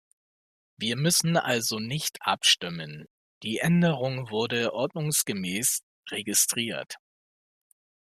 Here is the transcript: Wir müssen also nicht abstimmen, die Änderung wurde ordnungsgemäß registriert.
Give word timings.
Wir 0.77 0.95
müssen 0.95 1.37
also 1.37 1.77
nicht 1.77 2.23
abstimmen, 2.23 3.05
die 3.43 3.59
Änderung 3.59 4.31
wurde 4.31 4.73
ordnungsgemäß 4.73 5.83
registriert. 6.09 6.95